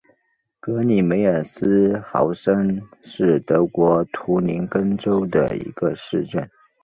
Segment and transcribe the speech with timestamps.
[0.59, 6.49] 格里梅尔斯豪森是德国图林根州的一个市镇。